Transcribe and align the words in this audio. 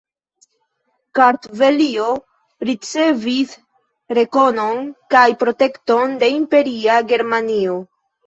Kartvelio 1.17 2.07
ricevis 2.69 3.53
rekonon 4.19 4.81
kaj 5.17 5.23
protekton 5.45 6.17
de 6.25 6.31
Imperia 6.39 6.97
Germanio. 7.13 7.77